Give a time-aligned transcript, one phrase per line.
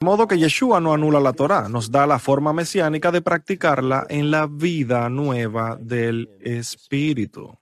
[0.00, 4.06] De modo que Yeshua no anula la Torá, nos da la forma mesiánica de practicarla
[4.08, 7.54] en la vida nueva del Espíritu.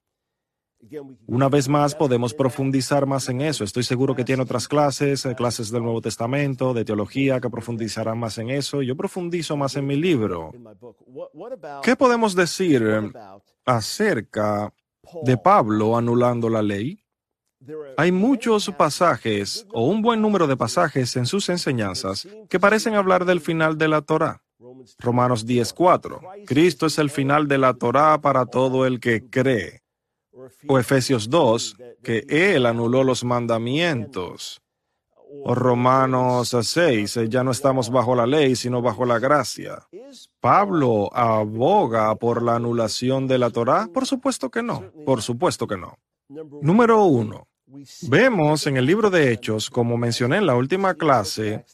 [1.27, 3.65] Una vez más, podemos profundizar más en eso.
[3.65, 8.21] Estoy seguro que tiene otras clases, eh, clases del Nuevo Testamento, de teología, que profundizarán
[8.21, 8.83] más en eso.
[8.83, 10.53] Yo profundizo más en mi libro.
[11.83, 13.13] ¿Qué podemos decir eh,
[13.67, 14.73] acerca
[15.25, 17.01] de Pablo anulando la ley?
[17.97, 23.25] Hay muchos pasajes, o un buen número de pasajes en sus enseñanzas, que parecen hablar
[23.25, 24.43] del final de la Torah.
[24.99, 26.21] Romanos 10:4.
[26.47, 29.83] Cristo es el final de la Torah para todo el que cree
[30.67, 34.61] o Efesios 2, que Él anuló los mandamientos.
[35.45, 39.87] O Romanos 6, ya no estamos bajo la ley, sino bajo la gracia.
[40.41, 43.89] ¿Pablo aboga por la anulación de la Torá?
[43.93, 45.99] Por supuesto que no, por supuesto que no.
[46.63, 47.48] Número uno,
[48.09, 51.65] vemos en el libro de Hechos, como mencioné en la última clase,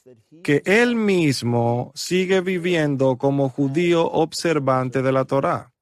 [0.43, 5.75] que él mismo sigue viviendo como judío observante de la Torá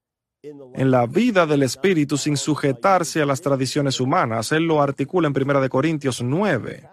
[0.42, 4.50] en la vida del Espíritu sin sujetarse a las tradiciones humanas.
[4.52, 6.88] Él lo articula en 1 Corintios 9.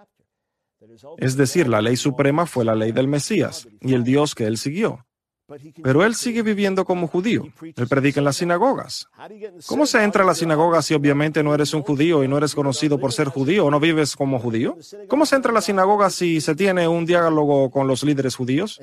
[1.17, 4.57] Es decir, la ley suprema fue la ley del Mesías y el Dios que él
[4.57, 5.05] siguió.
[5.81, 7.45] Pero él sigue viviendo como judío.
[7.61, 9.07] Él predica en las sinagogas.
[9.67, 12.55] ¿Cómo se entra a la sinagoga si obviamente no eres un judío y no eres
[12.55, 14.77] conocido por ser judío o no vives como judío?
[15.07, 18.79] ¿Cómo se entra a la sinagoga si se tiene un diálogo con los líderes judíos?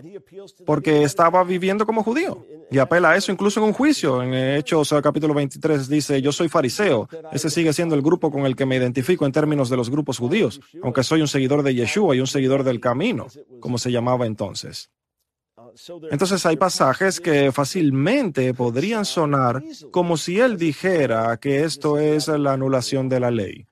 [0.64, 2.44] Porque estaba viviendo como judío.
[2.70, 4.22] Y apela a eso incluso en un juicio.
[4.22, 7.08] En Hechos capítulo 23 dice, yo soy fariseo.
[7.32, 10.18] Ese sigue siendo el grupo con el que me identifico en términos de los grupos
[10.18, 13.26] judíos, aunque soy un seguidor de Yeshua y un seguidor del camino,
[13.60, 14.90] como se llamaba entonces.
[16.10, 22.52] Entonces hay pasajes que fácilmente podrían sonar como si él dijera que esto es la
[22.52, 23.66] anulación de la ley.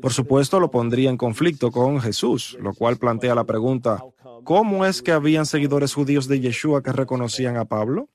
[0.00, 4.02] Por supuesto, lo pondría en conflicto con Jesús, lo cual plantea la pregunta,
[4.44, 8.08] ¿cómo es que habían seguidores judíos de Yeshua que reconocían a Pablo?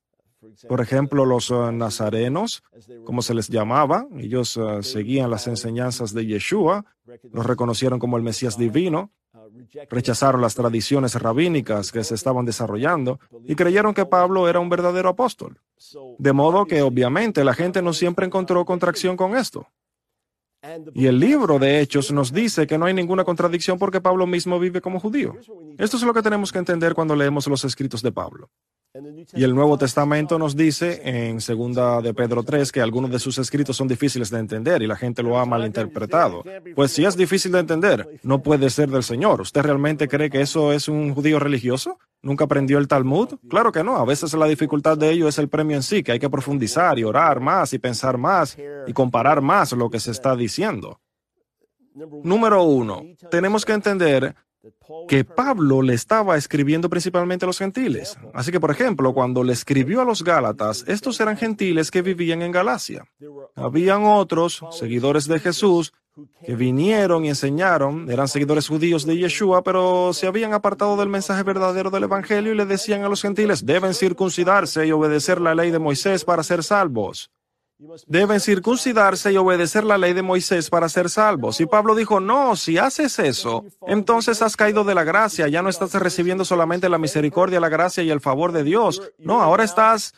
[0.68, 2.64] Por ejemplo, los eh, nazarenos,
[3.04, 6.86] como se les llamaba, ellos eh, seguían las enseñanzas de Yeshua,
[7.32, 9.12] los reconocieron como el Mesías divino,
[9.90, 15.10] rechazaron las tradiciones rabínicas que se estaban desarrollando y creyeron que Pablo era un verdadero
[15.10, 15.60] apóstol.
[16.18, 19.68] De modo que obviamente la gente no siempre encontró contracción con esto.
[20.94, 24.60] Y el libro de Hechos nos dice que no hay ninguna contradicción porque Pablo mismo
[24.60, 25.36] vive como judío.
[25.78, 28.50] Esto es lo que tenemos que entender cuando leemos los escritos de Pablo.
[29.34, 33.38] Y el Nuevo Testamento nos dice en segunda de Pedro 3 que algunos de sus
[33.38, 36.44] escritos son difíciles de entender y la gente lo ha malinterpretado.
[36.76, 39.40] Pues si es difícil de entender, no puede ser del Señor.
[39.40, 42.00] ¿Usted realmente cree que eso es un judío religioso?
[42.22, 43.40] ¿Nunca aprendió el Talmud?
[43.50, 43.96] Claro que no.
[43.96, 47.00] A veces la dificultad de ello es el premio en sí, que hay que profundizar
[47.00, 51.00] y orar más y pensar más y comparar más lo que se está diciendo.
[51.94, 54.36] Número uno, tenemos que entender
[55.08, 58.18] que Pablo le estaba escribiendo principalmente a los gentiles.
[58.34, 62.42] Así que, por ejemplo, cuando le escribió a los Gálatas, estos eran gentiles que vivían
[62.42, 63.06] en Galacia.
[63.56, 65.94] Habían otros, seguidores de Jesús,
[66.46, 71.44] que vinieron y enseñaron, eran seguidores judíos de Yeshua, pero se habían apartado del mensaje
[71.44, 75.72] verdadero del Evangelio y le decían a los gentiles, deben circuncidarse y obedecer la ley
[75.72, 77.32] de Moisés para ser salvos.
[78.06, 81.60] Deben circuncidarse y obedecer la ley de Moisés para ser salvos.
[81.62, 85.70] Y Pablo dijo, no, si haces eso, entonces has caído de la gracia, ya no
[85.70, 89.02] estás recibiendo solamente la misericordia, la gracia y el favor de Dios.
[89.18, 90.14] No, ahora estás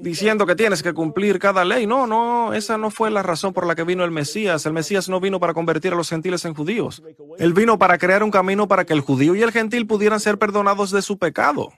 [0.00, 1.86] diciendo que tienes que cumplir cada ley.
[1.86, 4.64] No, no, esa no fue la razón por la que vino el Mesías.
[4.64, 7.02] El Mesías no vino para convertir a los gentiles en judíos.
[7.38, 10.38] Él vino para crear un camino para que el judío y el gentil pudieran ser
[10.38, 11.72] perdonados de su pecado.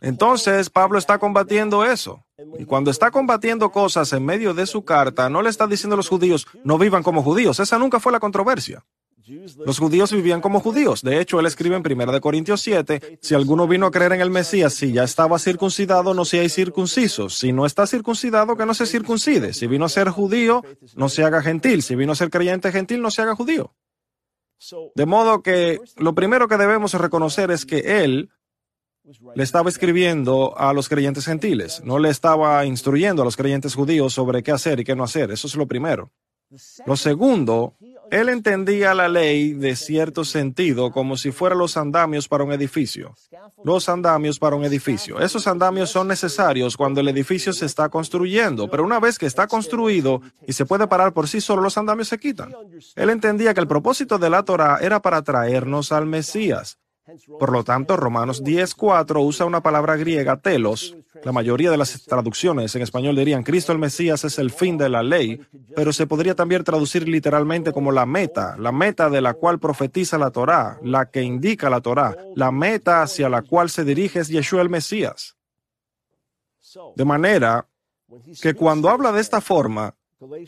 [0.00, 2.24] Entonces, Pablo está combatiendo eso.
[2.58, 5.96] Y cuando está combatiendo cosas en medio de su carta, no le está diciendo a
[5.96, 7.60] los judíos, no vivan como judíos.
[7.60, 8.84] Esa nunca fue la controversia.
[9.64, 11.02] Los judíos vivían como judíos.
[11.02, 14.30] De hecho, él escribe en 1 Corintios 7, si alguno vino a creer en el
[14.30, 17.28] Mesías, si ya estaba circuncidado, no hay circunciso.
[17.28, 19.54] Si no está circuncidado, que no se circuncide.
[19.54, 20.64] Si vino a ser judío,
[20.96, 21.82] no se haga gentil.
[21.82, 23.74] Si vino a ser creyente gentil, no se haga judío.
[24.94, 28.30] De modo que lo primero que debemos reconocer es que él
[29.34, 34.12] le estaba escribiendo a los creyentes gentiles, no le estaba instruyendo a los creyentes judíos
[34.12, 35.30] sobre qué hacer y qué no hacer.
[35.30, 36.10] Eso es lo primero.
[36.86, 37.76] Lo segundo,
[38.10, 43.14] él entendía la ley de cierto sentido como si fueran los andamios para un edificio.
[43.64, 45.18] Los andamios para un edificio.
[45.18, 49.46] Esos andamios son necesarios cuando el edificio se está construyendo, pero una vez que está
[49.46, 52.54] construido y se puede parar por sí solo, los andamios se quitan.
[52.96, 56.78] Él entendía que el propósito de la Torah era para traernos al Mesías.
[57.38, 60.96] Por lo tanto, Romanos 10.4 usa una palabra griega, telos.
[61.22, 64.88] La mayoría de las traducciones en español dirían Cristo el Mesías es el fin de
[64.88, 65.40] la ley,
[65.76, 70.18] pero se podría también traducir literalmente como la meta, la meta de la cual profetiza
[70.18, 74.28] la Torá, la que indica la Torá, la meta hacia la cual se dirige es
[74.28, 75.36] Yeshua el Mesías.
[76.96, 77.66] De manera
[78.40, 79.94] que cuando habla de esta forma,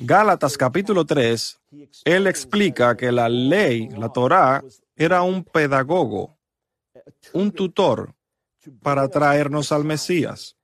[0.00, 1.60] Gálatas capítulo 3,
[2.04, 4.62] él explica que la ley, la Torá,
[4.96, 6.33] era un pedagogo,
[7.32, 8.14] un tutor
[8.82, 10.56] para traernos al Mesías.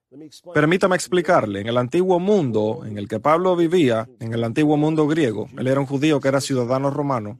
[0.53, 5.07] Permítame explicarle, en el antiguo mundo en el que Pablo vivía, en el antiguo mundo
[5.07, 7.39] griego, él era un judío que era ciudadano romano,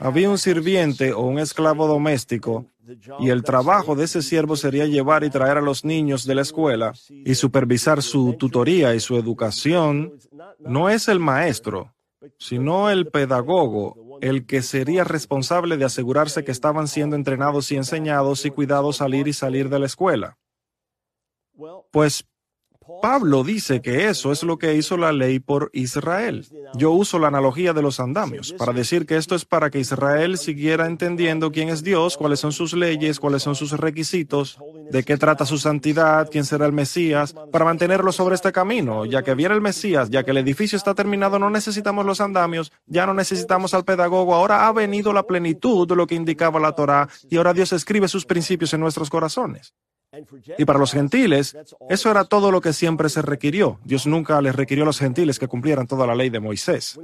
[0.00, 2.66] había un sirviente o un esclavo doméstico
[3.20, 6.42] y el trabajo de ese siervo sería llevar y traer a los niños de la
[6.42, 10.14] escuela y supervisar su tutoría y su educación.
[10.58, 11.94] No es el maestro,
[12.38, 18.44] sino el pedagogo, el que sería responsable de asegurarse que estaban siendo entrenados y enseñados
[18.44, 20.38] y cuidados salir y salir de la escuela.
[21.90, 22.26] Pues
[23.02, 26.46] Pablo dice que eso es lo que hizo la ley por Israel.
[26.74, 30.38] Yo uso la analogía de los andamios para decir que esto es para que Israel
[30.38, 34.58] siguiera entendiendo quién es Dios, cuáles son sus leyes, cuáles son sus requisitos,
[34.90, 39.04] de qué trata su santidad, quién será el Mesías, para mantenerlo sobre este camino.
[39.04, 42.72] Ya que viene el Mesías, ya que el edificio está terminado, no necesitamos los andamios,
[42.86, 46.72] ya no necesitamos al pedagogo, ahora ha venido la plenitud de lo que indicaba la
[46.72, 49.74] Torah y ahora Dios escribe sus principios en nuestros corazones.
[50.56, 51.56] Y para los gentiles,
[51.88, 53.78] eso era todo lo que siempre se requirió.
[53.84, 56.98] Dios nunca les requirió a los gentiles que cumplieran toda la ley de Moisés.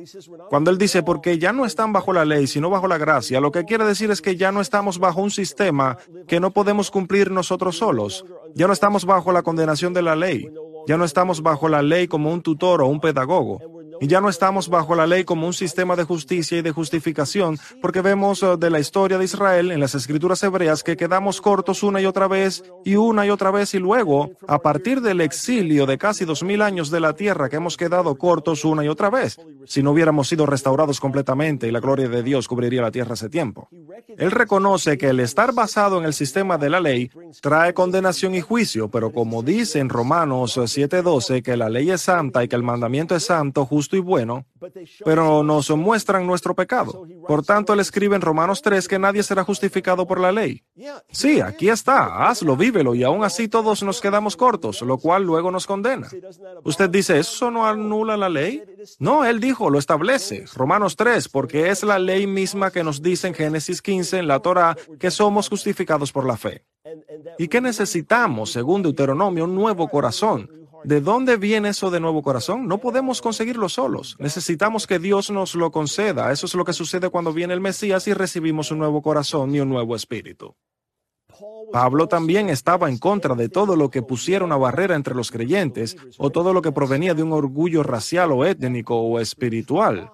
[0.48, 3.52] Cuando él dice, porque ya no están bajo la ley, sino bajo la gracia, lo
[3.52, 7.30] que quiere decir es que ya no estamos bajo un sistema que no podemos cumplir
[7.30, 8.24] nosotros solos.
[8.54, 10.48] Ya no estamos bajo la condenación de la ley.
[10.86, 13.60] Ya no estamos bajo la ley como un tutor o un pedagogo.
[14.00, 17.58] Y ya no estamos bajo la ley como un sistema de justicia y de justificación,
[17.81, 21.82] porque vemos eh, de la historia de Israel en las escrituras hebreas que quedamos cortos
[21.82, 25.87] una y otra vez y una y otra vez y luego, a partir del exilio
[25.87, 29.11] de casi dos mil años de la tierra que hemos quedado cortos una y otra
[29.11, 33.14] vez, si no hubiéramos sido restaurados completamente y la gloria de Dios cubriría la tierra
[33.14, 33.69] hace tiempo.
[34.17, 38.40] Él reconoce que el estar basado en el sistema de la ley trae condenación y
[38.40, 42.62] juicio, pero como dice en Romanos 7:12 que la ley es santa y que el
[42.62, 44.46] mandamiento es santo, justo y bueno,
[45.04, 47.06] pero nos muestran nuestro pecado.
[47.28, 50.62] Por tanto, él escribe en Romanos 3 que nadie será justificado por la ley.
[51.10, 55.50] Sí, aquí está, hazlo, vívelo, y aún así todos nos quedamos cortos, lo cual luego
[55.50, 56.08] nos condena.
[56.62, 58.62] Usted dice, ¿eso no anula la ley?
[58.98, 60.46] No, él dijo, lo establece.
[60.54, 64.40] Romanos 3, porque es la ley misma que nos dice en Génesis 15, en la
[64.40, 66.64] Torah, que somos justificados por la fe.
[67.38, 70.48] ¿Y qué necesitamos, según Deuteronomio, un nuevo corazón?
[70.84, 72.69] ¿De dónde viene eso de nuevo corazón?
[72.69, 74.16] No podemos conseguirlo solos.
[74.19, 76.31] Necesitamos que Dios nos lo conceda.
[76.31, 79.60] Eso es lo que sucede cuando viene el Mesías y recibimos un nuevo corazón y
[79.60, 80.54] un nuevo espíritu.
[81.72, 85.96] Pablo también estaba en contra de todo lo que pusiera una barrera entre los creyentes
[86.19, 90.10] o todo lo que provenía de un orgullo racial o étnico o espiritual.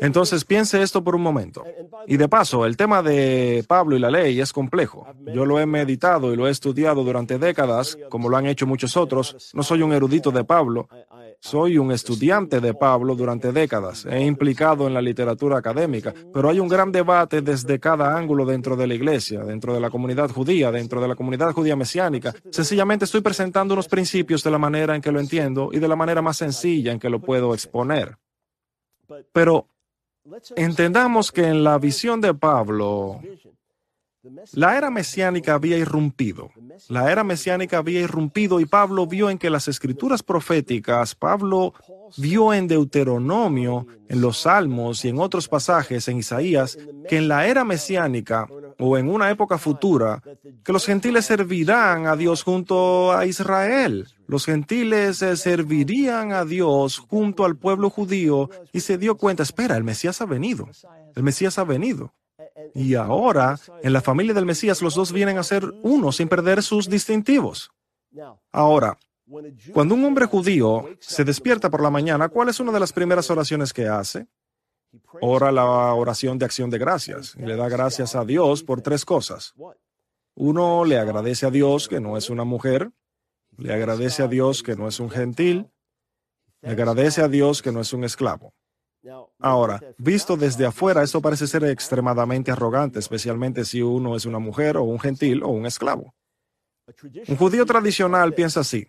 [0.00, 1.64] Entonces piense esto por un momento.
[2.06, 5.06] Y de paso, el tema de Pablo y la ley es complejo.
[5.32, 8.96] Yo lo he meditado y lo he estudiado durante décadas, como lo han hecho muchos
[8.96, 9.50] otros.
[9.54, 10.88] No soy un erudito de Pablo,
[11.40, 14.06] soy un estudiante de Pablo durante décadas.
[14.06, 18.76] He implicado en la literatura académica, pero hay un gran debate desde cada ángulo dentro
[18.76, 22.34] de la iglesia, dentro de la comunidad judía, dentro de la comunidad judía mesiánica.
[22.50, 25.96] Sencillamente estoy presentando unos principios de la manera en que lo entiendo y de la
[25.96, 28.18] manera más sencilla en que lo puedo exponer.
[29.32, 29.66] Pero
[30.56, 33.20] entendamos que en la visión de Pablo,
[34.52, 36.50] la era mesiánica había irrumpido.
[36.88, 41.72] La era mesiánica había irrumpido y Pablo vio en que las escrituras proféticas, Pablo
[42.16, 47.46] vio en Deuteronomio, en los Salmos y en otros pasajes en Isaías, que en la
[47.46, 48.46] era mesiánica
[48.80, 50.22] o en una época futura,
[50.64, 54.08] que los gentiles servirán a Dios junto a Israel.
[54.26, 59.76] Los gentiles eh, servirían a Dios junto al pueblo judío y se dio cuenta, espera,
[59.76, 60.68] el Mesías ha venido.
[61.14, 62.14] El Mesías ha venido.
[62.74, 66.62] Y ahora, en la familia del Mesías, los dos vienen a ser uno sin perder
[66.62, 67.70] sus distintivos.
[68.52, 68.98] Ahora,
[69.72, 73.30] cuando un hombre judío se despierta por la mañana, ¿cuál es una de las primeras
[73.30, 74.26] oraciones que hace?
[75.20, 77.34] Ora la oración de acción de gracias.
[77.36, 79.54] Y le da gracias a Dios por tres cosas.
[80.34, 82.90] Uno, le agradece a Dios que no es una mujer,
[83.56, 85.70] le agradece a Dios que no es un gentil,
[86.62, 88.54] le agradece a Dios que no es un esclavo.
[89.38, 94.76] Ahora, visto desde afuera, esto parece ser extremadamente arrogante, especialmente si uno es una mujer
[94.76, 96.14] o un gentil o un esclavo.
[97.28, 98.86] Un judío tradicional piensa así.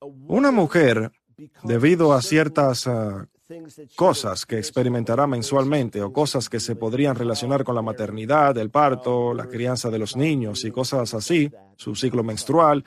[0.00, 1.10] Una mujer,
[1.64, 3.26] debido a ciertas ah,
[3.96, 9.32] cosas que experimentará mensualmente o cosas que se podrían relacionar con la maternidad, el parto,
[9.32, 12.84] la crianza de los niños y cosas así, su ciclo menstrual,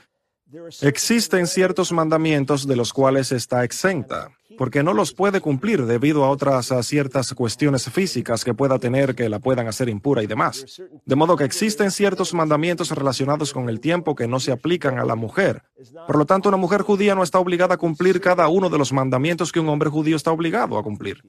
[0.82, 6.30] existen ciertos mandamientos de los cuales está exenta porque no los puede cumplir debido a
[6.30, 10.82] otras ciertas cuestiones físicas que pueda tener que la puedan hacer impura y demás.
[11.06, 15.06] De modo que existen ciertos mandamientos relacionados con el tiempo que no se aplican a
[15.06, 15.64] la mujer.
[16.08, 18.94] Por lo tanto, una mujer judía no está obligada a cumplir cada uno de los
[18.94, 21.24] mandamientos que un hombre judío está obligado a cumplir.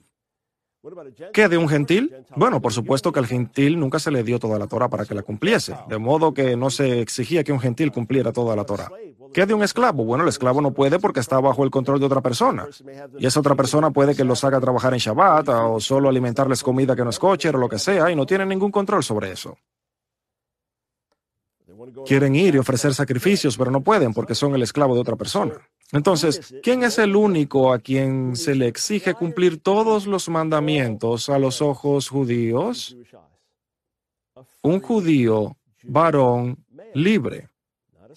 [1.32, 2.12] ¿Qué de un gentil?
[2.34, 5.14] Bueno, por supuesto que al gentil nunca se le dio toda la Torah para que
[5.14, 8.90] la cumpliese, de modo que no se exigía que un gentil cumpliera toda la Torah.
[9.32, 10.04] ¿Qué de un esclavo?
[10.04, 12.66] Bueno, el esclavo no puede porque está bajo el control de otra persona.
[13.18, 16.96] Y esa otra persona puede que los haga trabajar en Shabbat o solo alimentarles comida
[16.96, 19.56] que no es coche o lo que sea y no tiene ningún control sobre eso.
[22.06, 25.54] Quieren ir y ofrecer sacrificios, pero no pueden porque son el esclavo de otra persona.
[25.92, 31.38] Entonces, ¿quién es el único a quien se le exige cumplir todos los mandamientos a
[31.38, 32.96] los ojos judíos?
[34.62, 37.48] Un judío varón libre,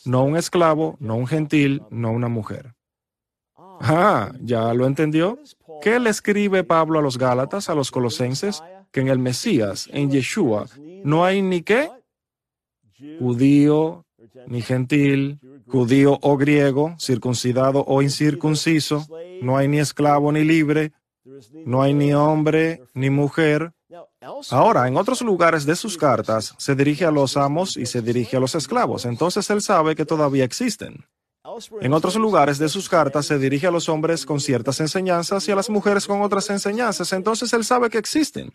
[0.05, 2.73] no un esclavo, no un gentil, no una mujer.
[3.57, 5.37] Ah, ¿ya lo entendió?
[5.81, 8.63] ¿Qué le escribe Pablo a los Gálatas, a los colosenses?
[8.91, 10.67] Que en el Mesías, en Yeshua,
[11.03, 11.89] no hay ni qué,
[13.19, 14.05] judío,
[14.47, 19.05] ni gentil, judío o griego, circuncidado o incircunciso,
[19.41, 20.91] no hay ni esclavo ni libre,
[21.65, 23.71] no hay ni hombre ni mujer.
[24.51, 28.37] Ahora, en otros lugares de sus cartas, se dirige a los amos y se dirige
[28.37, 31.05] a los esclavos, entonces él sabe que todavía existen.
[31.81, 35.51] En otros lugares de sus cartas se dirige a los hombres con ciertas enseñanzas y
[35.51, 38.53] a las mujeres con otras enseñanzas, entonces él sabe que existen.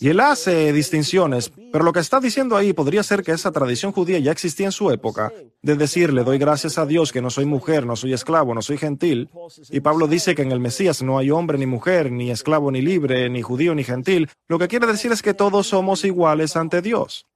[0.00, 3.92] Y él hace distinciones, pero lo que está diciendo ahí podría ser que esa tradición
[3.92, 7.28] judía ya existía en su época, de decir, le doy gracias a Dios que no
[7.28, 9.28] soy mujer, no soy esclavo, no soy gentil.
[9.70, 12.80] Y Pablo dice que en el Mesías no hay hombre ni mujer, ni esclavo ni
[12.80, 14.30] libre, ni judío ni gentil.
[14.48, 17.26] Lo que quiere decir es que todos somos iguales ante Dios.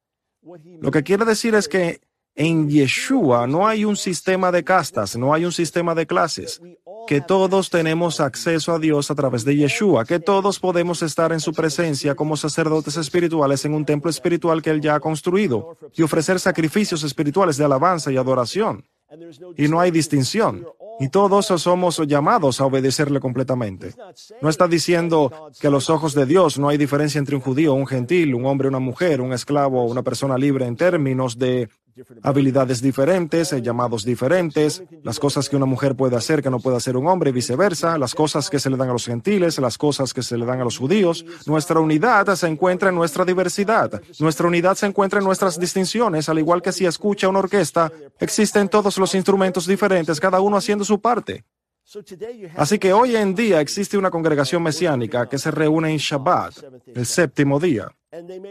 [0.81, 2.01] Lo que quiere decir es que
[2.35, 6.61] en Yeshua no hay un sistema de castas, no hay un sistema de clases,
[7.07, 11.41] que todos tenemos acceso a Dios a través de Yeshua, que todos podemos estar en
[11.41, 16.03] su presencia como sacerdotes espirituales en un templo espiritual que Él ya ha construido y
[16.03, 18.85] ofrecer sacrificios espirituales de alabanza y adoración.
[19.57, 20.67] Y no hay distinción.
[20.99, 23.95] Y todos somos llamados a obedecerle completamente.
[24.41, 27.75] No está diciendo que a los ojos de Dios no hay diferencia entre un judío,
[27.75, 31.69] un gentil, un hombre, una mujer, un esclavo, una persona libre en términos de
[32.23, 36.77] habilidades diferentes, eh, llamados diferentes, las cosas que una mujer puede hacer que no puede
[36.77, 39.79] hacer un hombre y viceversa, las cosas que se le dan a los gentiles, las
[39.79, 41.25] cosas que se le dan a los judíos.
[41.47, 44.01] Nuestra unidad se encuentra en nuestra diversidad.
[44.19, 48.69] Nuestra unidad se encuentra en nuestras distinciones, al igual que si escucha una orquesta, existen
[48.69, 51.45] todos los instrumentos diferentes, cada uno haciendo su parte.
[52.57, 56.55] Así que hoy en día existe una congregación mesiánica que se reúne en Shabbat,
[56.95, 57.89] el séptimo día,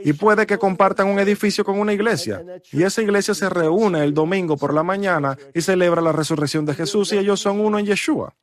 [0.03, 4.13] y puede que compartan un edificio con una iglesia, y esa iglesia se reúne el
[4.13, 7.85] domingo por la mañana y celebra la resurrección de Jesús y ellos son uno en
[7.85, 8.33] Yeshua.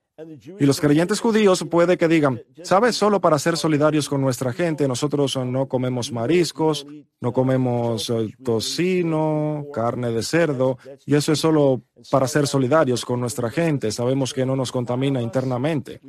[0.58, 2.96] Y los creyentes judíos puede que digan, ¿sabes?
[2.96, 6.86] Solo para ser solidarios con nuestra gente, nosotros no comemos mariscos,
[7.20, 13.20] no comemos eh, tocino, carne de cerdo, y eso es solo para ser solidarios con
[13.20, 13.90] nuestra gente.
[13.92, 16.00] Sabemos que no nos contamina internamente.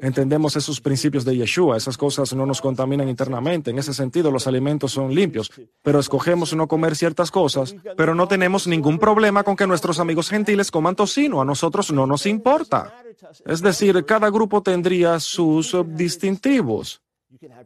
[0.00, 3.70] Entendemos esos principios de Yeshua, esas cosas no nos contaminan internamente.
[3.70, 5.50] En ese sentido, los alimentos son limpios,
[5.82, 10.30] pero escogemos no comer ciertas cosas, pero no tenemos ningún problema con que nuestros amigos
[10.30, 11.40] gentiles coman tocino.
[11.40, 13.03] A nosotros no nos importa.
[13.46, 17.03] Es decir, cada grupo tendría sus distintivos.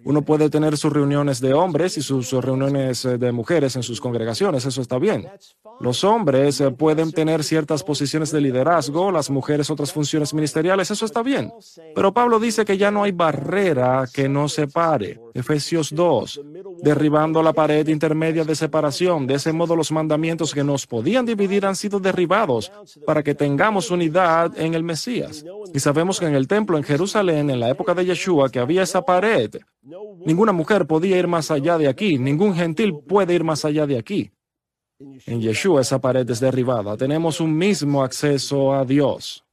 [0.05, 4.01] Uno puede tener sus reuniones de hombres y sus reuniones eh, de mujeres en sus
[4.01, 5.29] congregaciones, eso está bien.
[5.81, 11.05] Los hombres eh, pueden tener ciertas posiciones de liderazgo, las mujeres otras funciones ministeriales, eso
[11.05, 11.53] está bien.
[11.95, 15.21] Pero Pablo dice que ya no hay barrera que nos separe.
[15.35, 16.41] Efesios 2,
[16.83, 19.27] derribando la pared intermedia de separación.
[19.27, 22.73] De ese modo los mandamientos que nos podían dividir han sido derribados
[23.07, 25.45] para que tengamos unidad en el Mesías.
[25.73, 28.83] Y sabemos que en el templo en Jerusalén, en la época de Yeshua, que había
[28.83, 29.51] esa pared.
[29.83, 33.99] Ninguna mujer podía ir más allá de aquí, ningún gentil puede ir más allá de
[33.99, 34.31] aquí.
[35.27, 36.97] En Yeshua esa pared es derribada.
[36.97, 39.45] Tenemos un mismo acceso a Dios.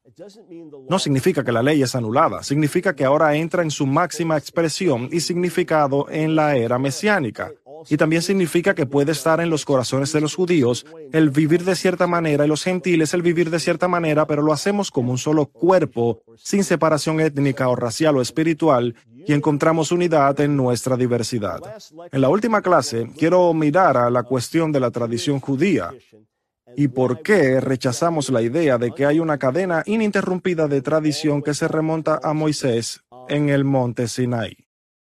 [0.89, 5.09] No significa que la ley es anulada, significa que ahora entra en su máxima expresión
[5.11, 7.51] y significado en la era mesiánica.
[7.89, 11.75] Y también significa que puede estar en los corazones de los judíos el vivir de
[11.75, 15.17] cierta manera y los gentiles el vivir de cierta manera, pero lo hacemos como un
[15.17, 18.95] solo cuerpo, sin separación étnica o racial o espiritual,
[19.27, 21.59] y encontramos unidad en nuestra diversidad.
[22.11, 25.91] En la última clase quiero mirar a la cuestión de la tradición judía
[26.75, 31.53] y por qué rechazamos la idea de que hay una cadena ininterrumpida de tradición que
[31.53, 34.64] se remonta a Moisés en el monte Sinaí.